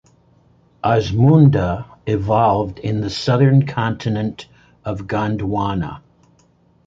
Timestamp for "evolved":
2.07-2.79